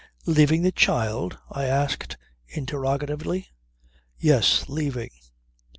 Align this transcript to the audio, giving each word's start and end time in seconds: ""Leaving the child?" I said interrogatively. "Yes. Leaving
""Leaving 0.25 0.63
the 0.63 0.71
child?" 0.71 1.37
I 1.51 1.65
said 1.67 2.15
interrogatively. 2.47 3.49
"Yes. 4.17 4.67
Leaving 4.67 5.11